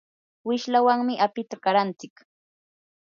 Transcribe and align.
wishlawanmi 0.47 1.13
apita 1.25 1.55
qarantsik. 1.63 2.15